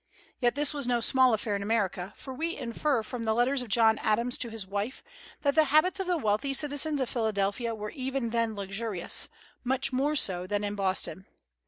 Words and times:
Yet 0.39 0.55
this 0.55 0.73
was 0.73 0.87
no 0.87 0.99
small 0.99 1.31
affair 1.31 1.55
in 1.55 1.61
America, 1.61 2.11
for 2.15 2.33
we 2.33 2.57
infer 2.57 3.03
from 3.03 3.23
the 3.23 3.35
letters 3.35 3.61
of 3.61 3.69
John 3.69 3.99
Adams 3.99 4.35
to 4.39 4.49
his 4.49 4.65
wife 4.65 5.03
that 5.43 5.53
the 5.53 5.65
habits 5.65 5.99
of 5.99 6.07
the 6.07 6.17
wealthy 6.17 6.55
citizens 6.55 6.99
of 6.99 7.07
Philadelphia 7.07 7.75
were 7.75 7.91
even 7.91 8.31
then 8.31 8.55
luxurious, 8.55 9.29
much 9.63 9.93
more 9.93 10.15
so 10.15 10.47
than 10.47 10.63
in 10.63 10.73
Boston. 10.73 11.27